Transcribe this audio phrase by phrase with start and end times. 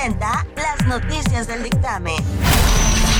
[0.00, 2.16] presenta las noticias del dictamen.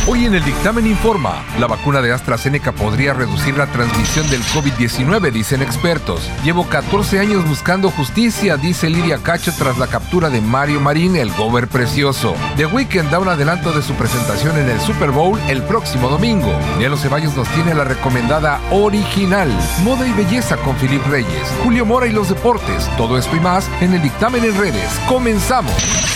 [0.08, 5.30] Hoy en el dictamen informa, la vacuna de AstraZeneca podría reducir la transmisión del COVID-19,
[5.30, 6.26] dicen expertos.
[6.42, 11.30] Llevo 14 años buscando justicia, dice Lidia Cacho tras la captura de Mario Marín, el
[11.32, 12.34] gober precioso.
[12.56, 16.58] The Weeknd da un adelanto de su presentación en el Super Bowl el próximo domingo.
[16.78, 19.50] Nelo Ceballos nos tiene la recomendada original,
[19.84, 22.88] Moda y Belleza con Filip Reyes, Julio Mora y los deportes.
[22.96, 24.98] Todo esto y más en el dictamen en redes.
[25.06, 26.09] Comenzamos.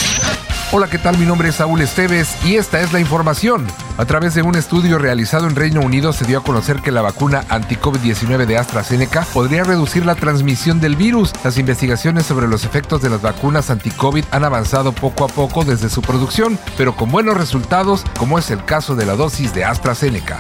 [0.77, 1.17] Hola, ¿qué tal?
[1.19, 3.65] Mi nombre es Saúl Esteves y esta es la información.
[3.97, 7.01] A través de un estudio realizado en Reino Unido se dio a conocer que la
[7.01, 11.33] vacuna anti-COVID-19 de AstraZeneca podría reducir la transmisión del virus.
[11.45, 15.89] Las investigaciones sobre los efectos de las vacunas anti-COVID han avanzado poco a poco desde
[15.89, 20.39] su producción, pero con buenos resultados, como es el caso de la dosis de AstraZeneca.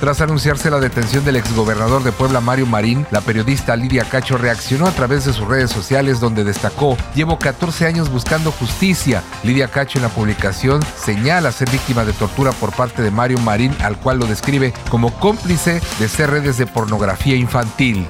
[0.00, 4.86] Tras anunciarse la detención del exgobernador de Puebla Mario Marín, la periodista Lidia Cacho reaccionó
[4.86, 9.24] a través de sus redes sociales donde destacó, llevo 14 años buscando justicia.
[9.42, 13.74] Lidia Cacho en la publicación señala ser víctima de tortura por parte de Mario Marín,
[13.82, 18.06] al cual lo describe como cómplice de ser redes de pornografía infantil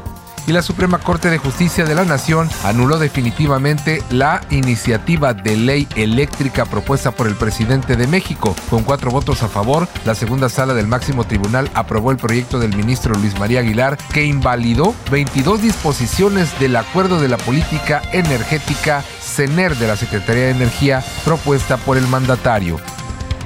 [0.48, 5.86] y la Suprema Corte de Justicia de la Nación anuló definitivamente la iniciativa de ley
[5.94, 8.56] eléctrica propuesta por el presidente de México.
[8.70, 12.74] Con cuatro votos a favor, la segunda sala del máximo tribunal aprobó el proyecto del
[12.74, 19.76] ministro Luis María Aguilar que invalidó 22 disposiciones del acuerdo de la política energética CENER
[19.76, 22.80] de la Secretaría de Energía propuesta por el mandatario.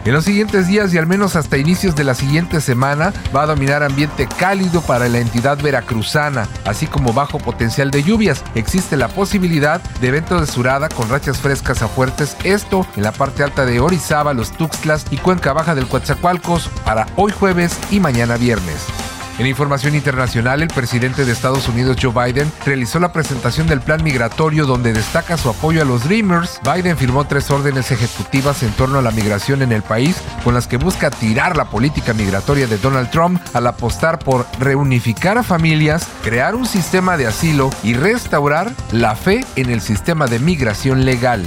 [0.05, 3.47] En los siguientes días y al menos hasta inicios de la siguiente semana va a
[3.47, 8.43] dominar ambiente cálido para la entidad veracruzana, así como bajo potencial de lluvias.
[8.57, 13.13] Existe la posibilidad de evento de surada con rachas frescas a fuertes, esto en la
[13.13, 18.01] parte alta de Orizaba, los Tuxtlas y Cuenca Baja del Coatzacoalcos para hoy jueves y
[18.01, 19.02] mañana viernes.
[19.43, 24.01] En información internacional, el presidente de Estados Unidos, Joe Biden, realizó la presentación del plan
[24.05, 26.61] migratorio donde destaca su apoyo a los Dreamers.
[26.63, 30.69] Biden firmó tres órdenes ejecutivas en torno a la migración en el país, con las
[30.69, 36.07] que busca tirar la política migratoria de Donald Trump al apostar por reunificar a familias,
[36.23, 41.45] crear un sistema de asilo y restaurar la fe en el sistema de migración legal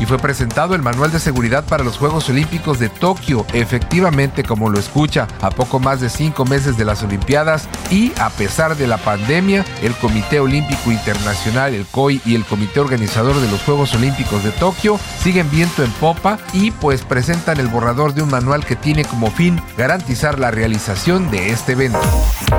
[0.00, 4.70] y fue presentado el Manual de Seguridad para los Juegos Olímpicos de Tokio, efectivamente como
[4.70, 8.86] lo escucha, a poco más de cinco meses de las Olimpiadas y a pesar de
[8.86, 13.94] la pandemia, el Comité Olímpico Internacional, el COI y el Comité Organizador de los Juegos
[13.94, 18.64] Olímpicos de Tokio siguen viento en popa y pues presentan el borrador de un manual
[18.64, 22.00] que tiene como fin garantizar la realización de este evento.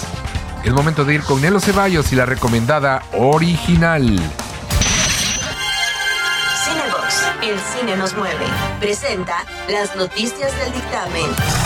[0.64, 4.04] Es momento de ir con Nelo Ceballos y la recomendada original.
[6.64, 8.46] Cinebox, el cine nos mueve,
[8.80, 11.65] presenta las noticias del dictamen.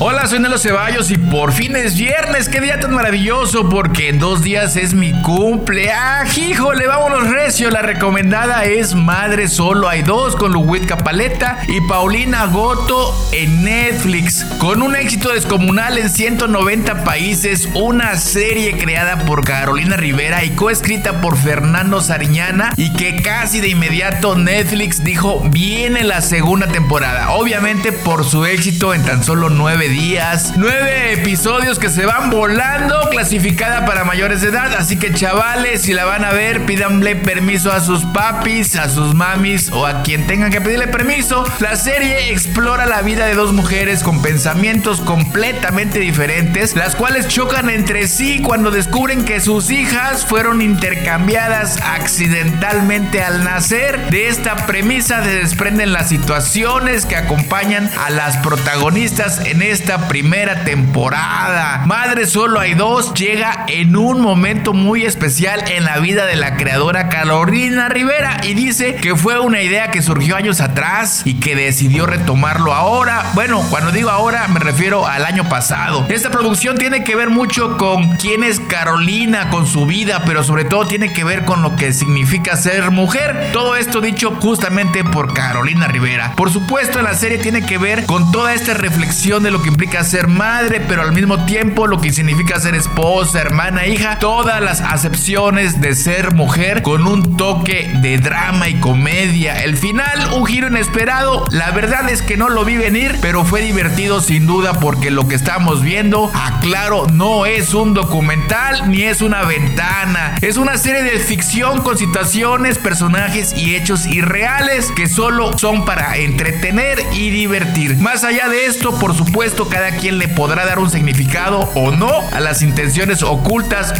[0.00, 2.48] Hola, soy Nelo Ceballos y por fin es viernes.
[2.48, 5.90] Qué día tan maravilloso porque en dos días es mi cumple.
[5.90, 6.86] ¡Ah, híjole!
[6.86, 7.68] Vámonos recio.
[7.68, 14.44] La recomendada es Madre Solo Hay Dos con Luwit Capaleta y Paulina Goto en Netflix.
[14.60, 21.20] Con un éxito descomunal en 190 países, una serie creada por Carolina Rivera y coescrita
[21.20, 27.30] por Fernando Sariñana y que casi de inmediato Netflix dijo viene la segunda temporada.
[27.32, 30.54] Obviamente por su éxito en tan solo nueve días.
[30.56, 34.74] Nueve episodios que se van volando, clasificada para mayores de edad.
[34.74, 39.14] Así que chavales, si la van a ver, pídanle permiso a sus papis, a sus
[39.14, 41.44] mamis o a quien tengan que pedirle permiso.
[41.60, 47.70] La serie explora la vida de dos mujeres con pensamientos completamente diferentes, las cuales chocan
[47.70, 54.10] entre sí cuando descubren que sus hijas fueron intercambiadas accidentalmente al nacer.
[54.10, 60.08] De esta premisa se desprenden las situaciones que acompañan a las protagonistas en este esta
[60.08, 61.84] primera temporada.
[61.86, 66.56] Madre solo hay dos llega en un momento muy especial en la vida de la
[66.56, 71.54] creadora Carolina Rivera y dice que fue una idea que surgió años atrás y que
[71.54, 73.24] decidió retomarlo ahora.
[73.34, 76.06] Bueno, cuando digo ahora me refiero al año pasado.
[76.08, 80.64] Esta producción tiene que ver mucho con quién es Carolina, con su vida, pero sobre
[80.64, 83.50] todo tiene que ver con lo que significa ser mujer.
[83.52, 86.32] Todo esto dicho justamente por Carolina Rivera.
[86.36, 90.04] Por supuesto, la serie tiene que ver con toda esta reflexión de lo que implica
[90.04, 94.80] ser madre, pero al mismo tiempo lo que significa ser esposa, hermana, hija, todas las
[94.80, 99.62] acepciones de ser mujer con un toque de drama y comedia.
[99.64, 103.60] El final, un giro inesperado, la verdad es que no lo vi venir, pero fue
[103.62, 109.22] divertido sin duda porque lo que estamos viendo, aclaro, no es un documental ni es
[109.22, 115.58] una ventana, es una serie de ficción con situaciones, personajes y hechos irreales que solo
[115.58, 117.96] son para entretener y divertir.
[117.96, 122.12] Más allá de esto, por supuesto, cada quien le podrá dar un significado o no
[122.32, 123.47] a las intenciones ocultas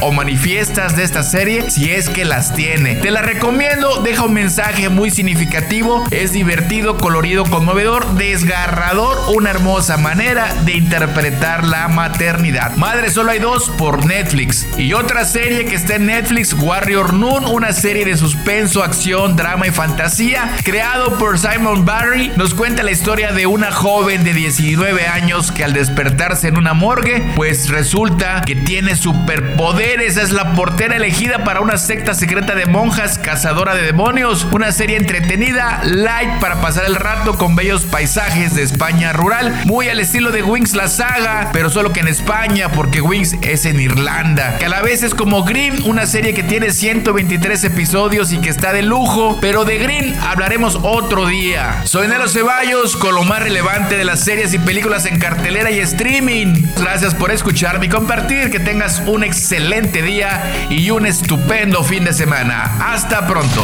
[0.03, 2.97] o manifiestas de esta serie si es que las tiene.
[2.97, 9.97] Te la recomiendo, deja un mensaje muy significativo, es divertido, colorido, conmovedor, desgarrador, una hermosa
[9.97, 12.77] manera de interpretar la maternidad.
[12.77, 14.67] Madre solo hay dos por Netflix.
[14.77, 19.67] Y otra serie que está en Netflix, Warrior Noon, una serie de suspenso, acción, drama
[19.67, 25.07] y fantasía, creado por Simon Barry, nos cuenta la historia de una joven de 19
[25.07, 28.95] años que al despertarse en una morgue, pues resulta que tiene
[29.39, 30.17] superpoderes.
[30.17, 34.47] Es la portera elegida para una secta secreta de monjas cazadora de demonios.
[34.53, 39.63] Una serie entretenida, light para pasar el rato con bellos paisajes de España rural.
[39.65, 43.65] Muy al estilo de Wings la saga, pero solo que en España, porque Wings es
[43.65, 44.59] en Irlanda.
[44.59, 48.51] Que a la vez es como Grimm, una serie que tiene 123 episodios y que
[48.51, 49.39] está de lujo.
[49.41, 51.83] Pero de Grimm hablaremos otro día.
[51.85, 55.71] Soy Nelo Ceballos con lo más relevante de las series y películas en cartel cartelera
[55.71, 56.65] y streaming.
[56.77, 58.51] Gracias por escucharme y compartir.
[58.51, 62.65] Que tengas un excelente día y un estupendo fin de semana.
[62.81, 63.63] Hasta pronto.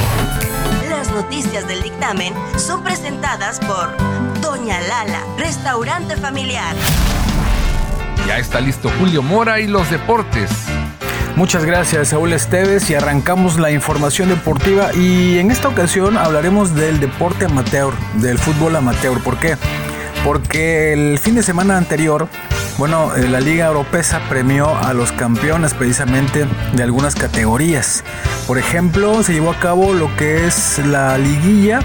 [0.88, 3.96] Las noticias del dictamen son presentadas por
[4.40, 6.74] Doña Lala, restaurante familiar.
[8.26, 10.50] Ya está listo Julio Mora y los deportes.
[11.36, 14.94] Muchas gracias, Saúl Esteves, y arrancamos la información deportiva.
[14.94, 19.20] Y en esta ocasión hablaremos del deporte amateur, del fútbol amateur.
[19.22, 19.56] ¿Por qué?
[20.24, 22.28] porque el fin de semana anterior,
[22.78, 28.02] bueno, eh, la Liga Europea premió a los campeones precisamente de algunas categorías.
[28.46, 31.80] Por ejemplo, se llevó a cabo lo que es la liguilla,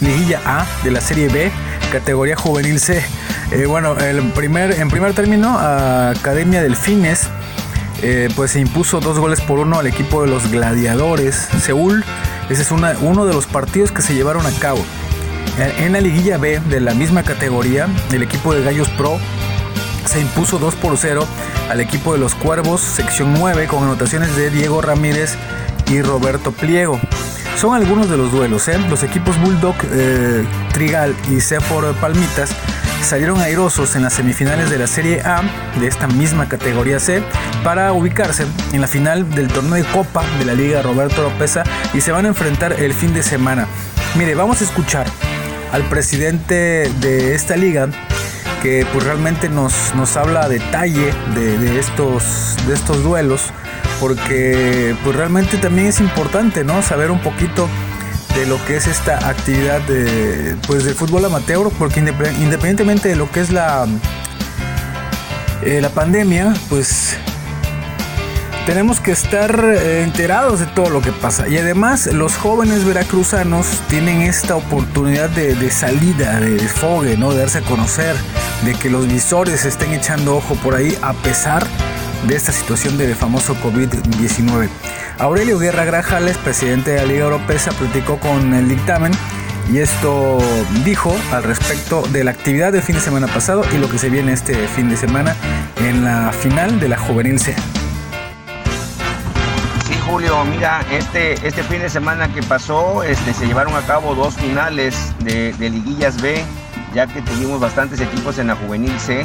[0.00, 1.50] liguilla A de la Serie B,
[1.92, 3.04] categoría juvenil C.
[3.50, 7.28] Eh, bueno, en primer término, Academia Delfines
[8.02, 12.04] eh, pues se impuso dos goles por uno al equipo de los Gladiadores Seúl.
[12.48, 14.82] Ese es uno de los partidos que se llevaron a cabo.
[15.78, 19.18] En la liguilla B de la misma categoría, el equipo de Gallos Pro
[20.08, 21.26] se impuso 2 por 0
[21.68, 25.34] al equipo de los Cuervos, sección 9, con anotaciones de Diego Ramírez
[25.90, 26.98] y Roberto Pliego.
[27.58, 28.68] Son algunos de los duelos.
[28.68, 28.78] ¿eh?
[28.88, 32.50] Los equipos Bulldog, eh, Trigal y Sefor Palmitas
[33.02, 35.42] salieron airosos en las semifinales de la Serie A
[35.78, 37.22] de esta misma categoría C
[37.62, 41.58] para ubicarse en la final del torneo de Copa de la Liga Roberto López
[41.92, 43.66] y se van a enfrentar el fin de semana.
[44.16, 45.06] Mire, vamos a escuchar
[45.70, 47.88] al presidente de esta liga
[48.62, 53.52] que pues realmente nos, nos habla a detalle de, estos, de estos duelos
[54.00, 56.82] porque pues realmente también es importante ¿no?
[56.82, 57.68] saber un poquito
[58.34, 63.30] de lo que es esta actividad de, pues del fútbol amateur porque independientemente de lo
[63.30, 63.86] que es la,
[65.62, 67.16] eh, la pandemia pues
[68.68, 71.48] tenemos que estar eh, enterados de todo lo que pasa.
[71.48, 77.32] Y además los jóvenes veracruzanos tienen esta oportunidad de, salida, de desfogue, ¿no?
[77.32, 78.14] de darse a conocer,
[78.66, 81.66] de que los visores estén echando ojo por ahí a pesar
[82.26, 84.68] de esta situación del famoso COVID-19.
[85.18, 89.12] Aurelio Guerra Grajales, presidente de la Liga Europea, platicó con el dictamen
[89.72, 90.40] y esto
[90.84, 94.10] dijo al respecto de la actividad del fin de semana pasado y lo que se
[94.10, 95.34] viene este fin de semana
[95.78, 97.40] en la final de la Juvenil.
[100.08, 104.34] Julio, mira, este, este fin de semana que pasó este, se llevaron a cabo dos
[104.34, 106.42] finales de, liguillas B,
[106.94, 109.24] ya que tuvimos bastantes equipos en la Juvenil C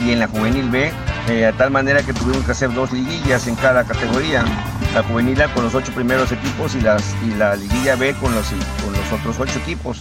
[0.00, 0.90] y en la Juvenil B,
[1.28, 4.44] eh, tal manera que tuvimos que hacer dos liguillas en cada categoría
[4.94, 8.46] la juvenil con los ocho primeros equipos y, las, y la liguilla B con los,
[8.82, 10.00] con los otros ocho equipos.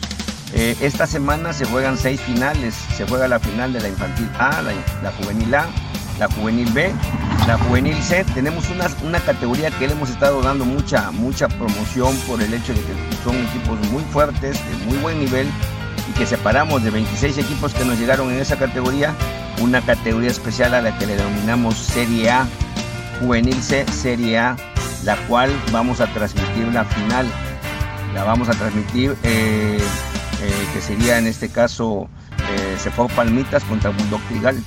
[0.53, 2.75] Eh, esta semana se juegan seis finales.
[2.97, 5.67] Se juega la final de la infantil A, la, juvenil A,
[6.21, 6.93] la juvenil B,
[7.47, 8.23] la juvenil C.
[8.35, 12.73] Tenemos una, una, categoría que le hemos estado dando mucha, mucha promoción por el hecho
[12.73, 15.47] de que son equipos muy fuertes, de muy buen nivel
[16.07, 19.15] y que separamos de 26 equipos que nos llegaron en esa categoría,
[19.61, 22.45] una categoría especial a la que le denominamos Serie A,
[23.19, 24.55] Juvenil C, Serie A
[25.03, 27.25] la cual vamos a transmitir la final.
[28.13, 32.07] La vamos a transmitir, eh, eh, que sería en este caso
[32.53, 34.61] eh, fue Palmitas contra Bulldog Trigal.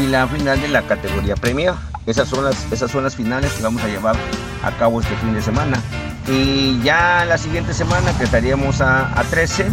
[0.00, 1.76] Y la final de la categoría premio.
[2.06, 4.16] Esas son, las, esas son las finales que vamos a llevar
[4.64, 5.78] a cabo este fin de semana.
[6.28, 9.66] Y ya la siguiente semana, que estaríamos a, a 13,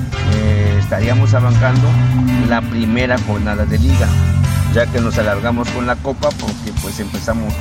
[0.80, 1.88] estaríamos arrancando
[2.50, 4.08] la primera jornada de liga,
[4.74, 7.54] ya que nos alargamos con la copa porque pues empezamos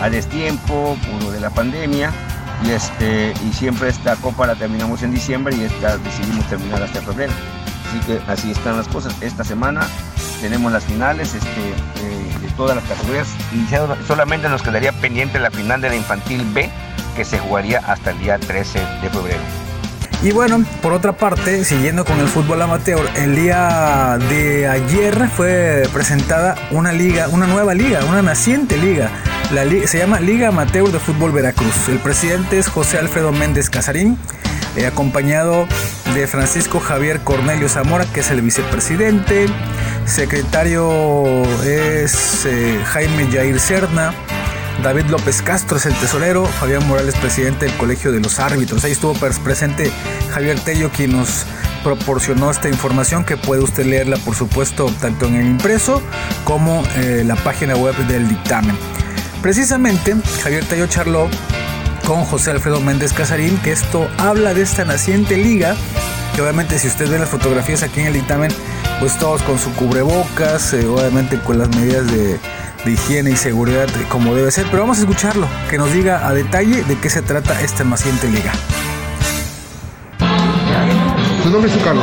[0.00, 2.10] a destiempo por lo de la pandemia
[2.64, 7.00] y, este, y siempre esta copa la terminamos en diciembre y esta decidimos terminar hasta
[7.02, 7.32] febrero.
[7.88, 9.14] Así que así están las cosas.
[9.20, 9.86] Esta semana
[10.40, 11.60] tenemos las finales este,
[12.40, 16.68] de todas las categorías y solamente nos quedaría pendiente la final de la infantil B
[17.16, 19.40] que se jugaría hasta el día 13 de febrero.
[20.22, 25.88] Y bueno, por otra parte, siguiendo con el fútbol amateur, el día de ayer fue
[25.94, 29.10] presentada una liga, una nueva liga, una naciente liga
[29.86, 31.88] se llama Liga Amateur de Fútbol Veracruz.
[31.88, 34.16] El presidente es José Alfredo Méndez Casarín,
[34.80, 35.66] eh, acompañado
[36.14, 39.46] de Francisco Javier Cornelio Zamora, que es el vicepresidente.
[40.06, 44.14] Secretario es eh, Jaime Jair Serna.
[44.82, 48.82] David López Castro es el tesorero, Fabián Morales presidente del Colegio de los Árbitros.
[48.84, 49.92] Ahí estuvo presente
[50.32, 51.44] Javier Tello quien nos
[51.84, 56.02] proporcionó esta información que puede usted leerla por supuesto tanto en el impreso
[56.44, 58.76] como eh, la página web del dictamen.
[59.42, 61.28] Precisamente, Javier Tayo charló
[62.10, 65.76] con José Alfredo Méndez Casarín, que esto habla de esta naciente liga,
[66.34, 68.50] que obviamente si usted ve las fotografías aquí en el dictamen,
[68.98, 72.40] pues todos con su cubrebocas, eh, obviamente con las medidas de,
[72.84, 76.82] higiene y seguridad como debe ser, pero vamos a escucharlo, que nos diga a detalle
[76.82, 78.50] de qué se trata esta naciente liga.
[81.44, 82.02] ¿Su nombre es su cargo?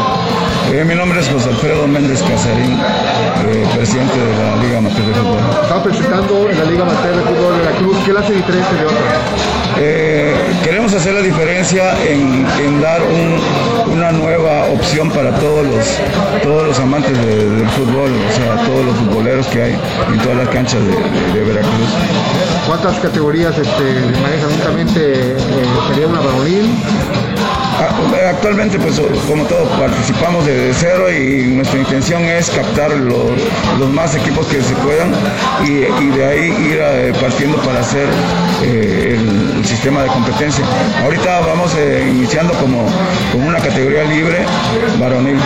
[0.72, 2.80] Eh, mi nombre es José Alfredo Méndez Casarín,
[3.46, 5.40] eh, presidente de la Liga Amateur de Fútbol.
[5.64, 7.98] Estamos presentando en la Liga Amateur de Fútbol de la Cruz.
[8.06, 9.67] ¿Qué la hace diferente de otras?
[9.80, 13.02] Eh, queremos hacer la diferencia en, dar
[13.92, 15.86] una nueva opción para todos los,
[16.42, 19.80] todos los amantes del fútbol, o sea, todos los futboleros que hay
[20.12, 21.90] en todas las canchas de, Veracruz.
[22.66, 25.36] ¿Cuántas categorías este, manejan únicamente?
[25.90, 26.72] ¿Sería una varonil?
[27.80, 34.16] Ah, actualmente, pues como todo, participamos desde cero y nuestra intención es captar los, más
[34.16, 35.12] equipos que se puedan
[35.64, 38.08] y, de ahí ir eh, partiendo para hacer
[38.64, 40.64] eh, el, sistema de competencia.
[41.04, 42.88] Ahorita vamos eh, iniciando como,
[43.32, 44.46] como una categoría libre
[45.00, 45.38] varonil.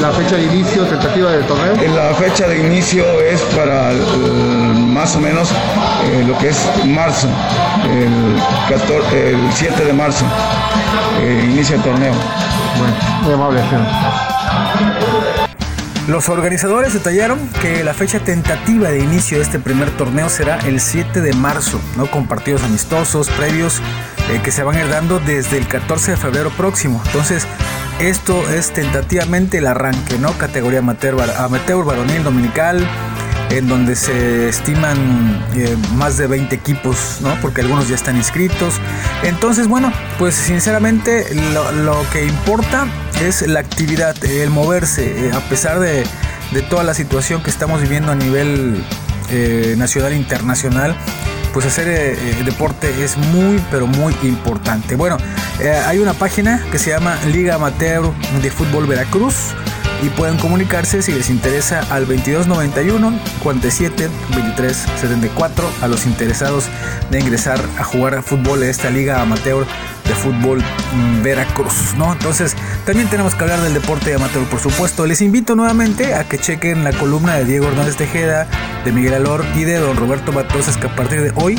[0.00, 1.76] ¿La fecha de inicio tentativa del torneo?
[1.94, 3.92] La fecha de inicio es para
[4.74, 5.48] más o menos
[6.26, 7.28] lo que es marzo,
[7.84, 8.36] el,
[9.18, 10.24] el 7 de marzo
[11.22, 12.12] inicia el torneo.
[12.78, 13.60] Bueno, muy amable,
[16.08, 20.80] Los organizadores detallaron que la fecha tentativa de inicio de este primer torneo será el
[20.80, 22.10] 7 de marzo, ¿no?
[22.10, 23.80] con partidos amistosos previos
[24.30, 27.00] eh, que se van a ir dando desde el 14 de febrero próximo.
[27.06, 27.46] Entonces,
[28.00, 30.36] esto es tentativamente el arranque, ¿no?
[30.36, 32.86] Categoría amateur, amateur varonil dominical,
[33.58, 34.96] en donde se estiman
[35.54, 37.38] eh, más de 20 equipos, ¿no?
[37.40, 38.74] Porque algunos ya están inscritos.
[39.22, 42.86] Entonces, bueno, pues sinceramente lo, que importa
[43.22, 46.04] es la actividad, el moverse, eh, a pesar de,
[46.68, 48.84] toda la situación que estamos viviendo a nivel
[49.30, 50.96] eh, nacional e internacional
[51.52, 54.96] pues hacer deporte es muy pero muy importante.
[54.96, 55.18] Bueno,
[55.86, 59.54] hay una página que se llama Liga Amateur de Fútbol Veracruz
[60.02, 66.66] y pueden comunicarse si les interesa al 2291 47 23 74 a los interesados
[67.10, 69.66] de ingresar a jugar fútbol en esta liga amateur
[70.04, 70.62] de fútbol
[71.22, 72.12] Veracruz, ¿no?
[72.12, 75.06] Entonces, también tenemos que hablar del deporte amateur, por supuesto.
[75.06, 78.46] Les invito nuevamente a que chequen la columna de Diego Hernández Tejeda,
[78.84, 81.58] de Miguel Alor y de don Roberto Matosas, que a partir de hoy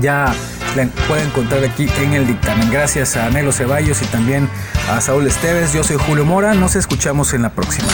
[0.00, 0.32] ya
[0.76, 2.70] la pueden encontrar aquí en el dictamen.
[2.70, 4.48] Gracias a Nelo Ceballos y también
[4.90, 5.72] a Saúl Esteves.
[5.72, 6.54] Yo soy Julio Mora.
[6.54, 7.88] Nos escuchamos en la próxima.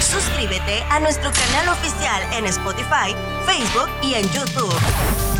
[0.00, 3.14] Suscríbete a nuestro canal oficial en Spotify,
[3.46, 4.74] Facebook y en YouTube.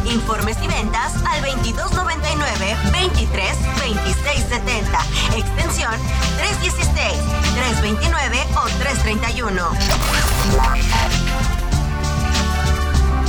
[0.05, 4.99] Informes y ventas al 2299 23 26 70,
[5.37, 5.93] extensión
[6.39, 7.19] 316,
[7.55, 11.32] 329 o 331.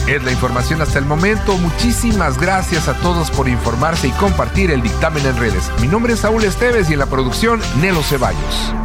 [0.07, 1.57] Es la información hasta el momento.
[1.57, 5.71] Muchísimas gracias a todos por informarse y compartir el dictamen en redes.
[5.79, 8.82] Mi nombre es Saúl Esteves y en la producción Nelo Ceballos.